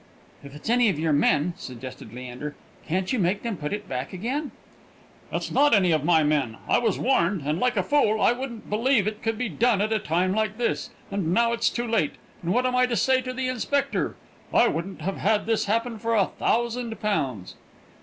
"If 0.43 0.55
it's 0.55 0.67
any 0.67 0.89
of 0.89 0.97
your 0.97 1.13
men," 1.13 1.53
suggested 1.57 2.11
Leander, 2.11 2.55
"can't 2.87 3.13
you 3.13 3.19
make 3.19 3.43
them 3.43 3.55
put 3.55 3.71
it 3.71 3.87
back 3.87 4.13
again?" 4.13 4.49
"It's 5.31 5.51
not 5.51 5.75
any 5.75 5.91
of 5.91 6.03
my 6.03 6.23
men. 6.23 6.57
I 6.67 6.79
was 6.79 6.97
warned, 6.97 7.43
and, 7.45 7.59
like 7.59 7.77
a 7.77 7.83
fool, 7.83 8.19
I 8.19 8.31
wouldn't 8.31 8.67
believe 8.67 9.05
it 9.05 9.21
could 9.21 9.37
be 9.37 9.47
done 9.47 9.79
at 9.79 9.93
a 9.93 9.99
time 9.99 10.33
like 10.33 10.57
this; 10.57 10.89
and 11.11 11.31
now 11.35 11.53
it's 11.53 11.69
too 11.69 11.87
late, 11.87 12.13
and 12.41 12.51
what 12.51 12.65
am 12.65 12.75
I 12.75 12.87
to 12.87 12.95
say 12.95 13.21
to 13.21 13.31
the 13.31 13.47
inspector? 13.47 14.15
I 14.51 14.67
wouldn't 14.69 15.01
have 15.01 15.17
had 15.17 15.45
this 15.45 15.65
happen 15.65 15.99
for 15.99 16.15
a 16.15 16.25
thousand 16.39 16.99
pounds!" 16.99 17.53